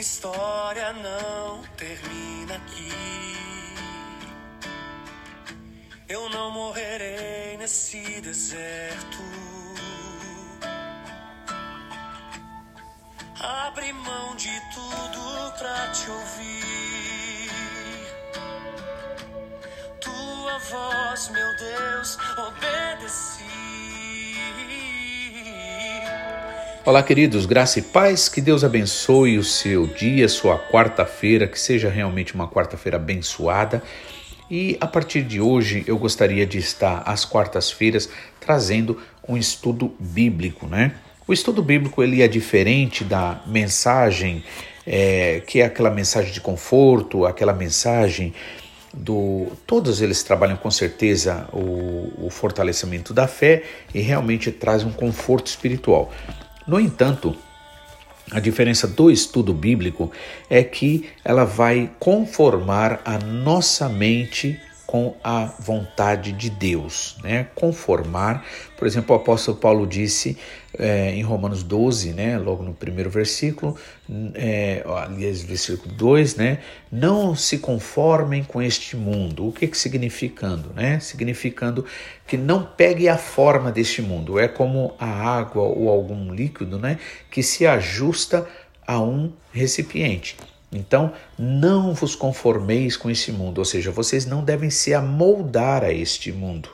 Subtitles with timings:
[0.00, 2.90] história não termina aqui.
[6.08, 9.18] Eu não morrerei nesse deserto.
[13.38, 17.50] Abre mão de tudo pra te ouvir.
[20.00, 23.29] Tua voz, meu Deus, obedeci.
[26.82, 31.90] Olá, queridos, graça e paz, que Deus abençoe o seu dia, sua quarta-feira, que seja
[31.90, 33.82] realmente uma quarta-feira abençoada.
[34.50, 38.08] E a partir de hoje eu gostaria de estar às quartas-feiras
[38.40, 38.96] trazendo
[39.28, 40.94] um estudo bíblico, né?
[41.28, 44.42] O estudo bíblico ele é diferente da mensagem
[44.86, 48.32] é, que é aquela mensagem de conforto, aquela mensagem
[48.92, 49.48] do.
[49.66, 55.46] Todos eles trabalham com certeza o, o fortalecimento da fé e realmente traz um conforto
[55.46, 56.10] espiritual.
[56.66, 57.36] No entanto,
[58.30, 60.12] a diferença do estudo bíblico
[60.48, 67.46] é que ela vai conformar a nossa mente com a vontade de Deus, né?
[67.54, 68.44] Conformar,
[68.76, 70.36] por exemplo, o apóstolo Paulo disse
[70.76, 72.36] é, em Romanos 12, né?
[72.36, 73.76] Logo no primeiro versículo,
[74.34, 76.58] é, aliás, versículo 2, né?
[76.90, 79.46] Não se conformem com este mundo.
[79.46, 80.98] O que que significando, né?
[80.98, 81.86] Significando
[82.26, 84.40] que não pegue a forma deste mundo.
[84.40, 86.98] É como a água ou algum líquido, né?
[87.30, 88.44] Que se ajusta
[88.84, 90.36] a um recipiente.
[90.72, 95.92] Então, não vos conformeis com este mundo, ou seja, vocês não devem se amoldar a
[95.92, 96.68] este mundo,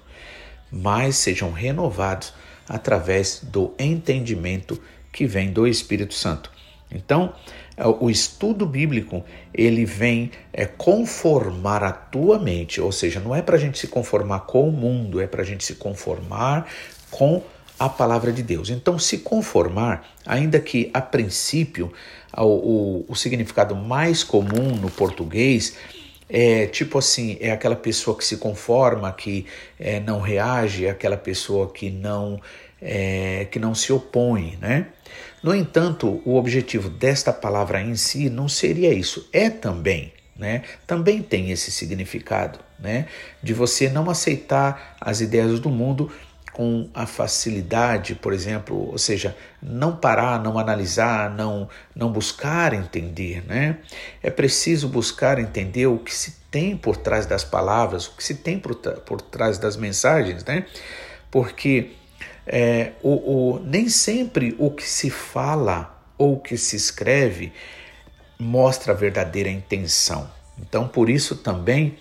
[0.71, 2.35] mas sejam renovados
[2.69, 4.81] através do entendimento
[5.11, 6.51] que vem do Espírito Santo.
[6.91, 7.33] Então,
[8.01, 13.57] o estudo bíblico ele vem é, conformar a tua mente, ou seja, não é para
[13.57, 16.67] a gente se conformar com o mundo, é para a gente se conformar
[17.11, 17.43] com
[17.79, 18.71] a palavra de Deus.
[18.71, 21.93] Então, se conformar, ainda que a princípio
[22.45, 25.77] o, o, significado mais comum no português
[26.29, 29.47] é tipo assim, é aquela pessoa que se conforma, que
[29.79, 32.41] é, não reage, é aquela pessoa que não,
[32.83, 34.89] é, que não se opõe, né?
[35.43, 40.63] No entanto, o objetivo desta palavra em si não seria isso, é também, né?
[40.87, 43.07] Também tem esse significado, né?
[43.41, 46.11] De você não aceitar as ideias do mundo
[46.57, 53.45] com a facilidade, por exemplo, ou seja, não parar, não analisar, não, não buscar entender,
[53.47, 53.77] né?
[54.23, 58.37] É preciso buscar entender o que se tem por trás das palavras, o que se
[58.37, 60.65] tem por, por trás das mensagens, né?
[61.31, 61.91] Porque
[62.47, 67.53] é, o, o, nem sempre o que se fala ou o que se escreve
[68.39, 70.31] mostra a verdadeira intenção.
[70.59, 71.99] Então, por isso também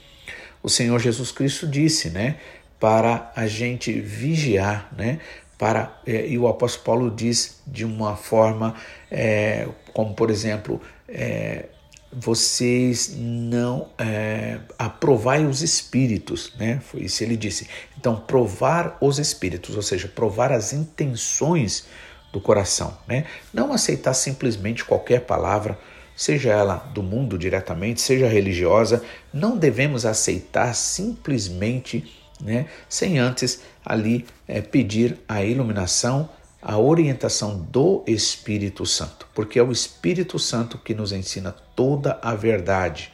[0.63, 2.37] o Senhor Jesus Cristo disse, né?
[2.79, 5.19] Para a gente vigiar, né?
[5.57, 8.75] Para, é, e o apóstolo Paulo diz de uma forma,
[9.09, 11.67] é, como por exemplo, é,
[12.11, 16.81] vocês não é, aprovai os espíritos, né?
[16.83, 17.67] Foi isso ele disse.
[17.97, 21.87] Então, provar os espíritos, ou seja, provar as intenções
[22.31, 23.25] do coração, né?
[23.53, 25.77] Não aceitar simplesmente qualquer palavra,
[26.15, 29.03] seja ela do mundo diretamente, seja religiosa,
[29.33, 32.67] não devemos aceitar simplesmente né?
[32.87, 36.29] sem antes ali é, pedir a iluminação,
[36.61, 42.35] a orientação do Espírito Santo, porque é o Espírito Santo que nos ensina toda a
[42.35, 43.11] verdade.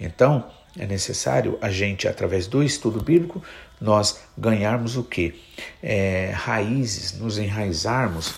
[0.00, 0.46] Então,
[0.78, 3.42] é necessário a gente, através do estudo bíblico,
[3.80, 5.40] nós ganharmos o que?
[5.82, 8.34] É, raízes, nos enraizarmos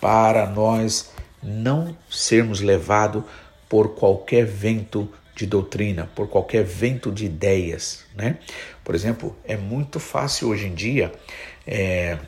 [0.00, 1.10] para nós
[1.42, 3.22] não sermos levados
[3.68, 8.04] por qualquer vento de doutrina, por qualquer vento de ideias.
[8.16, 8.38] Né?
[8.82, 11.12] Por exemplo, é muito fácil hoje em dia
[11.66, 12.18] é,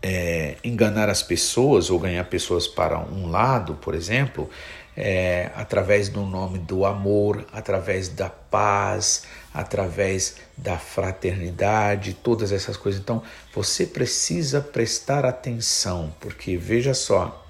[0.00, 4.48] é, enganar as pessoas ou ganhar pessoas para um lado, por exemplo,
[4.96, 13.00] é, através do nome do amor, através da paz, através da fraternidade, todas essas coisas.
[13.00, 13.20] Então,
[13.52, 17.44] você precisa prestar atenção, porque veja só,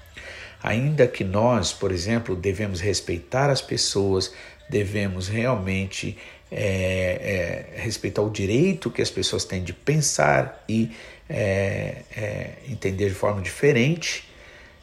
[0.62, 4.32] Ainda que nós, por exemplo, devemos respeitar as pessoas,
[4.68, 6.18] devemos realmente
[6.50, 10.90] é, é, respeitar o direito que as pessoas têm de pensar e
[11.28, 14.28] é, é, entender de forma diferente,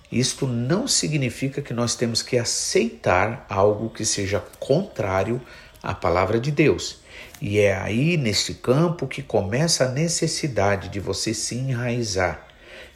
[0.09, 5.41] isto não significa que nós temos que aceitar algo que seja contrário
[5.83, 7.01] à palavra de Deus.
[7.41, 12.46] E é aí, neste campo, que começa a necessidade de você se enraizar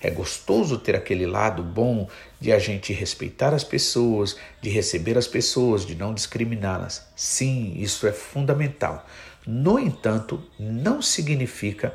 [0.02, 2.08] é gostoso ter aquele lado bom
[2.40, 7.08] de a gente respeitar as pessoas, de receber as pessoas, de não discriminá-las.
[7.16, 9.06] Sim, isso é fundamental.
[9.46, 11.94] No entanto, não significa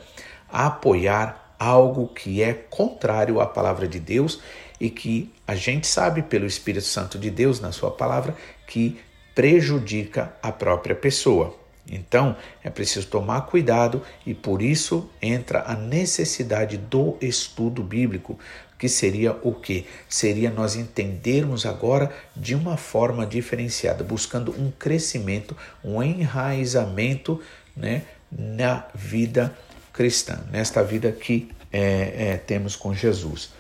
[0.49, 4.41] apoiar algo que é contrário à palavra de Deus
[4.81, 8.37] e que a gente sabe pelo Espírito Santo de Deus na sua palavra
[8.67, 9.01] que
[9.35, 11.66] prejudica a própria pessoa.
[11.91, 18.39] Então, é preciso tomar cuidado e por isso entra a necessidade do estudo bíblico,
[18.79, 19.87] que seria o que?
[20.09, 27.41] Seria nós entendermos agora de uma forma diferenciada, buscando um crescimento, um enraizamento
[27.77, 29.57] né, na vida
[29.93, 33.51] cristã, nesta vida que é, é, temos com Jesus.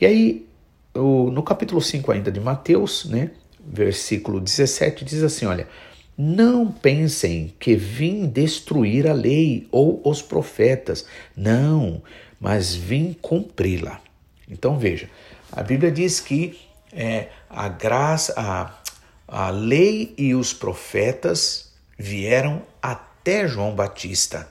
[0.00, 0.48] E aí,
[0.94, 3.30] o, no capítulo 5 ainda de Mateus, né,
[3.64, 5.68] versículo 17, diz assim: olha.
[6.16, 11.06] Não pensem que vim destruir a lei ou os profetas.
[11.36, 12.02] Não,
[12.38, 14.00] mas vim cumpri-la.
[14.48, 15.08] Então veja,
[15.50, 16.60] a Bíblia diz que
[16.92, 18.74] é, a graça, a,
[19.26, 24.46] a lei e os profetas vieram até João Batista,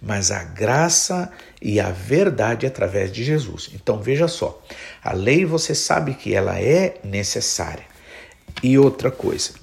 [0.00, 1.30] mas a graça
[1.60, 3.70] e a verdade através de Jesus.
[3.74, 4.62] Então veja só,
[5.02, 7.84] a lei você sabe que ela é necessária.
[8.62, 9.54] E outra coisa,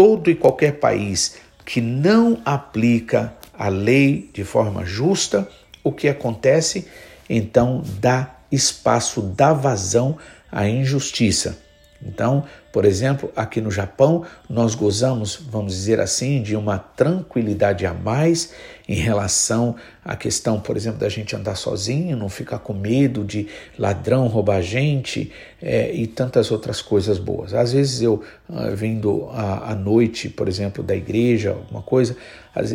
[0.00, 5.46] todo e qualquer país que não aplica a lei de forma justa,
[5.84, 6.88] o que acontece?
[7.28, 10.16] Então dá espaço, dá vazão
[10.50, 11.58] à injustiça.
[12.02, 17.92] Então, por exemplo, aqui no Japão, nós gozamos, vamos dizer assim, de uma tranquilidade a
[17.92, 18.52] mais
[18.88, 23.48] em relação à questão, por exemplo, da gente andar sozinho, não ficar com medo de
[23.78, 25.30] ladrão roubar a gente
[25.60, 27.52] é, e tantas outras coisas boas.
[27.52, 32.16] Às vezes eu, ah, vindo à, noite, por exemplo, da igreja, alguma coisa,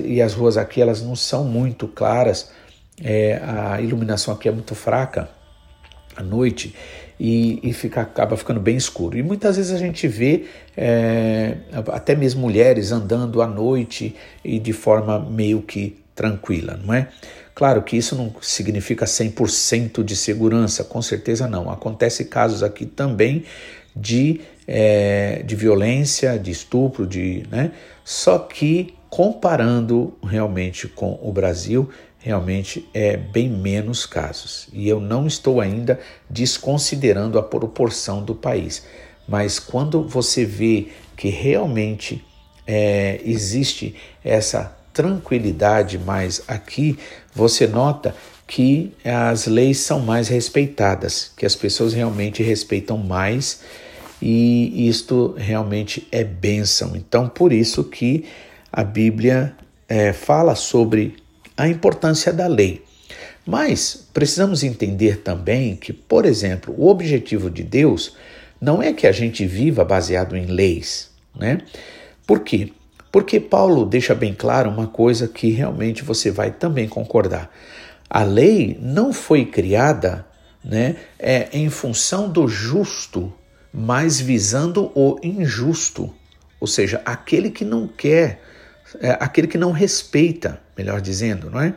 [0.05, 2.49] e as ruas aqui elas não são muito claras,
[3.01, 5.27] é, a iluminação aqui é muito fraca
[6.15, 6.73] à noite
[7.19, 9.17] e, e fica, acaba ficando bem escuro.
[9.17, 10.45] E muitas vezes a gente vê
[10.75, 11.57] é,
[11.93, 17.09] até mesmo mulheres andando à noite e de forma meio que tranquila, não é?
[17.53, 21.71] Claro que isso não significa 100% de segurança, com certeza não.
[21.71, 23.45] Acontece casos aqui também
[23.95, 27.71] de, é, de violência, de estupro, de, né?
[28.03, 31.89] só que comparando realmente com o Brasil,
[32.25, 34.67] realmente é bem menos casos.
[34.73, 38.83] E eu não estou ainda desconsiderando a proporção do país.
[39.27, 42.25] Mas quando você vê que realmente
[42.65, 43.93] é, existe
[44.23, 46.97] essa tranquilidade mais aqui,
[47.31, 48.15] você nota
[48.47, 53.61] que as leis são mais respeitadas, que as pessoas realmente respeitam mais
[54.19, 56.95] e isto realmente é bênção.
[56.95, 58.25] Então, por isso que
[58.73, 59.55] a Bíblia
[59.87, 61.23] é, fala sobre
[61.57, 62.83] a importância da lei.
[63.45, 68.15] Mas precisamos entender também que, por exemplo, o objetivo de Deus
[68.59, 71.59] não é que a gente viva baseado em leis, né?
[72.25, 72.71] Por quê?
[73.11, 77.49] Porque Paulo deixa bem claro uma coisa que realmente você vai também concordar.
[78.09, 80.25] A lei não foi criada
[80.63, 83.31] né, é, em função do justo,
[83.71, 86.13] mas visando o injusto,
[86.59, 88.41] ou seja, aquele que não quer
[89.01, 91.73] é, aquele que não respeita, melhor dizendo, não é?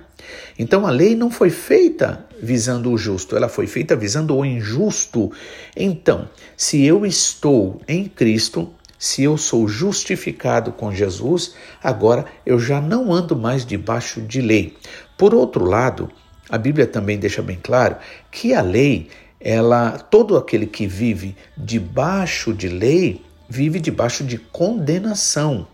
[0.58, 5.32] Então a lei não foi feita visando o justo, ela foi feita visando o injusto.
[5.76, 12.80] Então, se eu estou em Cristo, se eu sou justificado com Jesus, agora eu já
[12.80, 14.76] não ando mais debaixo de lei.
[15.16, 16.10] Por outro lado,
[16.48, 17.96] a Bíblia também deixa bem claro
[18.30, 19.08] que a lei,
[19.40, 25.66] ela, todo aquele que vive debaixo de lei, vive debaixo de condenação.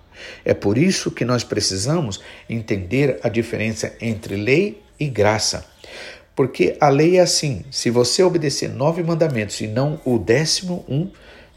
[0.45, 5.67] É por isso que nós precisamos entender a diferença entre lei e graça.
[6.35, 11.11] Porque a lei é assim: se você obedecer nove mandamentos e não o décimo um,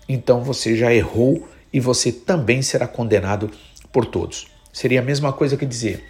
[0.08, 3.52] então você já errou e você também será condenado
[3.92, 4.48] por todos.
[4.72, 6.04] Seria a mesma coisa que dizer: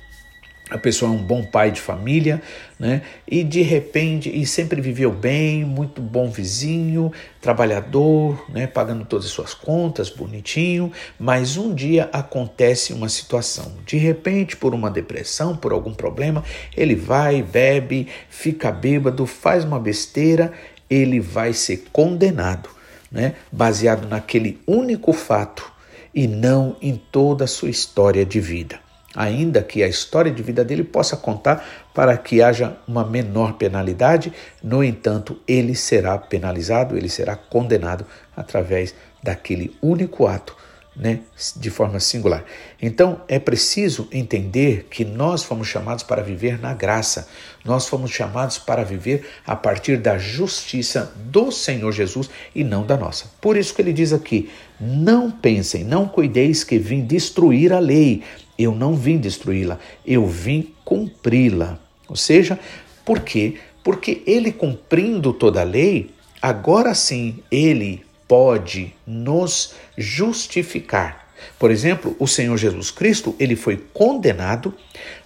[0.69, 2.41] a pessoa é um bom pai de família,
[2.77, 3.01] né?
[3.25, 8.67] E de repente, e sempre viveu bem, muito bom vizinho, trabalhador, né?
[8.67, 10.91] Pagando todas as suas contas, bonitinho.
[11.17, 13.77] Mas um dia acontece uma situação.
[13.85, 16.43] De repente, por uma depressão, por algum problema,
[16.75, 20.51] ele vai, bebe, fica bêbado, faz uma besteira,
[20.89, 22.69] ele vai ser condenado,
[23.09, 23.35] né?
[23.49, 25.71] Baseado naquele único fato
[26.13, 28.86] e não em toda a sua história de vida
[29.17, 34.31] ainda que a história de vida dele possa contar para que haja uma menor penalidade,
[34.63, 38.05] no entanto, ele será penalizado, ele será condenado
[38.35, 38.93] através
[39.23, 40.55] daquele único ato,
[40.95, 41.21] né,
[41.55, 42.43] de forma singular.
[42.79, 47.27] Então, é preciso entender que nós fomos chamados para viver na graça.
[47.65, 52.95] Nós fomos chamados para viver a partir da justiça do Senhor Jesus e não da
[52.95, 53.25] nossa.
[53.41, 58.23] Por isso que ele diz aqui: "Não pensem, não cuideis que vim destruir a lei,
[58.57, 61.79] eu não vim destruí-la, eu vim cumpri-la.
[62.07, 62.59] Ou seja,
[63.05, 63.55] por quê?
[63.83, 71.27] Porque ele cumprindo toda a lei, agora sim ele pode nos justificar.
[71.57, 74.73] Por exemplo, o Senhor Jesus Cristo, ele foi condenado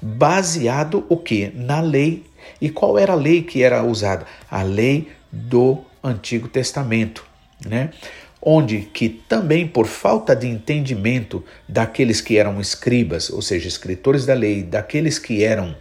[0.01, 1.51] baseado o que?
[1.55, 2.23] Na lei.
[2.59, 4.25] E qual era a lei que era usada?
[4.49, 7.25] A lei do Antigo Testamento,
[7.65, 7.91] né?
[8.41, 14.33] Onde que também por falta de entendimento daqueles que eram escribas, ou seja, escritores da
[14.33, 15.75] lei, daqueles que eram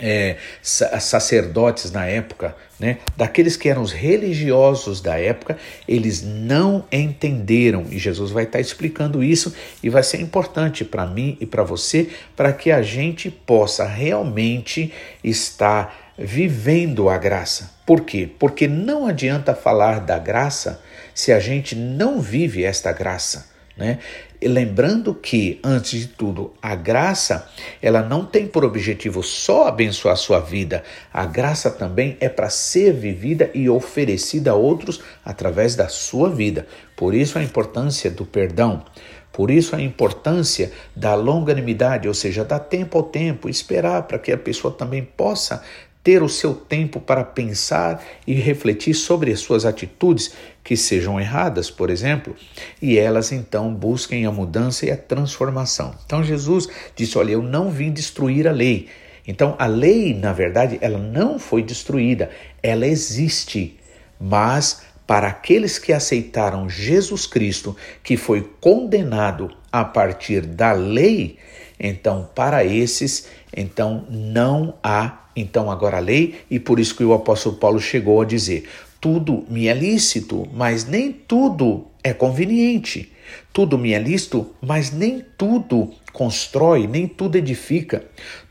[0.00, 7.86] é, sacerdotes na época, né, daqueles que eram os religiosos da época, eles não entenderam.
[7.90, 12.08] E Jesus vai estar explicando isso e vai ser importante para mim e para você,
[12.36, 14.92] para que a gente possa realmente
[15.22, 17.70] estar vivendo a graça.
[17.86, 18.28] Por quê?
[18.38, 20.82] Porque não adianta falar da graça
[21.14, 23.56] se a gente não vive esta graça.
[23.76, 23.98] Né?
[24.46, 27.48] lembrando que, antes de tudo, a graça,
[27.82, 30.84] ela não tem por objetivo só abençoar a sua vida.
[31.12, 36.66] A graça também é para ser vivida e oferecida a outros através da sua vida.
[36.96, 38.84] Por isso a importância do perdão.
[39.32, 44.32] Por isso a importância da longanimidade, ou seja, dar tempo ao tempo, esperar para que
[44.32, 45.62] a pessoa também possa
[46.08, 50.32] ter o seu tempo para pensar e refletir sobre as suas atitudes
[50.64, 52.34] que sejam erradas, por exemplo,
[52.80, 55.94] e elas então busquem a mudança e a transformação.
[56.06, 58.88] Então Jesus disse: Olha, eu não vim destruir a lei.
[59.26, 62.30] Então a lei, na verdade, ela não foi destruída,
[62.62, 63.78] ela existe,
[64.18, 71.36] mas para aqueles que aceitaram Jesus Cristo, que foi condenado a partir da lei,
[71.78, 77.12] então para esses, então não há então agora a lei, e por isso que o
[77.12, 78.68] apóstolo Paulo chegou a dizer:
[79.00, 83.12] tudo me é lícito, mas nem tudo é conveniente.
[83.52, 88.04] Tudo me é lícito, mas nem tudo constrói, nem tudo edifica.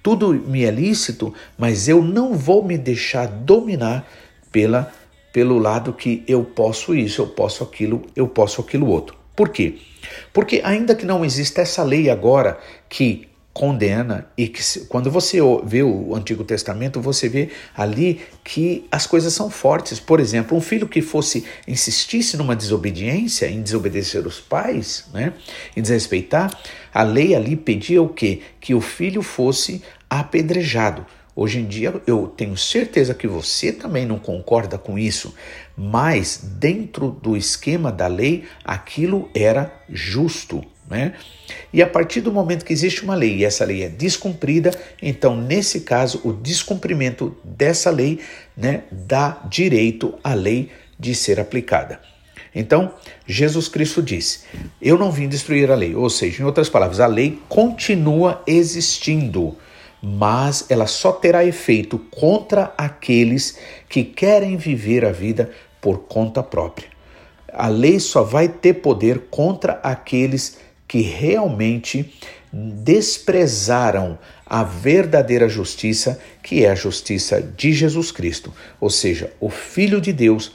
[0.03, 4.08] Tudo me é lícito, mas eu não vou me deixar dominar
[4.51, 4.91] pela
[5.34, 9.15] pelo lado que eu posso isso, eu posso aquilo, eu posso aquilo outro.
[9.36, 9.75] Por quê?
[10.34, 12.58] Porque ainda que não exista essa lei agora
[12.89, 19.07] que condena e que quando você vê o Antigo Testamento, você vê ali que as
[19.07, 19.99] coisas são fortes.
[19.99, 25.33] Por exemplo, um filho que fosse insistisse numa desobediência, em desobedecer os pais, né,
[25.75, 26.55] em desrespeitar,
[26.93, 28.41] a lei ali pedia o quê?
[28.61, 31.03] Que o filho fosse apedrejado.
[31.35, 35.33] Hoje em dia eu tenho certeza que você também não concorda com isso,
[35.75, 40.63] mas dentro do esquema da lei aquilo era justo.
[40.89, 41.13] Né?
[41.74, 45.36] E a partir do momento que existe uma lei e essa lei é descumprida, então,
[45.36, 48.20] nesse caso, o descumprimento dessa lei
[48.56, 52.00] né, dá direito à lei de ser aplicada.
[52.56, 52.94] Então,
[53.27, 54.39] Jesus Cristo disse:
[54.82, 55.94] Eu não vim destruir a lei.
[55.94, 59.56] Ou seja, em outras palavras, a lei continua existindo,
[60.01, 66.88] mas ela só terá efeito contra aqueles que querem viver a vida por conta própria.
[67.53, 72.13] A lei só vai ter poder contra aqueles que realmente
[72.51, 80.00] desprezaram a verdadeira justiça, que é a justiça de Jesus Cristo, ou seja, o Filho
[80.00, 80.53] de Deus,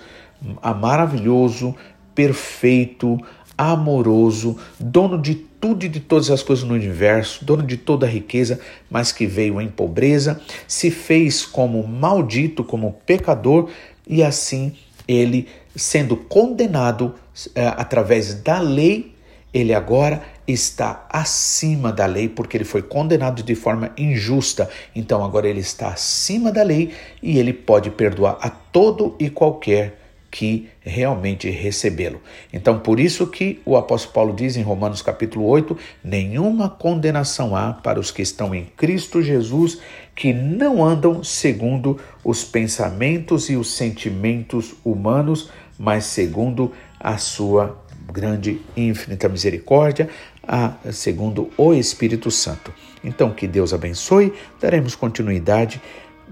[0.80, 1.76] maravilhoso,
[2.14, 3.18] perfeito,
[3.56, 8.08] amoroso, dono de tudo e de todas as coisas no universo, dono de toda a
[8.08, 8.58] riqueza,
[8.90, 13.68] mas que veio em pobreza, se fez como maldito, como pecador,
[14.06, 14.72] e assim
[15.06, 15.46] ele,
[15.76, 17.14] sendo condenado
[17.54, 19.11] eh, através da lei,
[19.52, 24.68] ele agora está acima da lei porque ele foi condenado de forma injusta.
[24.94, 26.92] Então agora ele está acima da lei
[27.22, 32.18] e ele pode perdoar a todo e qualquer que realmente recebê-lo.
[32.50, 37.74] Então, por isso que o apóstolo Paulo diz em Romanos capítulo 8: nenhuma condenação há
[37.74, 39.78] para os que estão em Cristo Jesus,
[40.16, 47.81] que não andam segundo os pensamentos e os sentimentos humanos, mas segundo a sua
[48.12, 50.08] grande e infinita misericórdia,
[50.46, 52.72] a, segundo o Espírito Santo.
[53.02, 55.80] Então, que Deus abençoe, daremos continuidade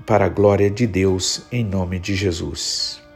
[0.07, 3.10] para a glória de Deus, em nome de Jesus.